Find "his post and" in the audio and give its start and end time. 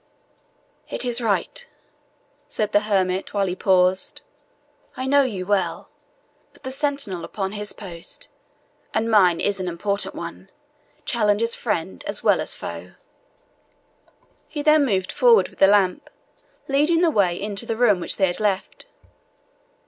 7.51-9.11